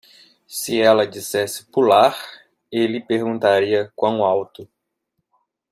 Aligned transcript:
Se 0.47 0.79
ela 0.81 1.05
dissesse 1.05 1.63
"pular", 1.65 2.17
ele 2.71 3.01
perguntaria 3.05 3.93
"quão 3.95 4.25
alto?" 4.25 4.67